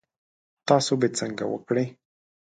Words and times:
تاسو 0.67 0.93
به 0.99 1.07
څنګه 1.19 1.43
وکړی؟ 1.47 1.85